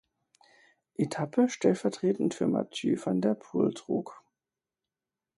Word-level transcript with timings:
Etappe 0.95 1.47
stellvertretend 1.47 2.33
für 2.33 2.47
Mathieu 2.47 2.97
van 3.05 3.21
der 3.21 3.35
Poel 3.35 3.71
trug. 3.71 4.19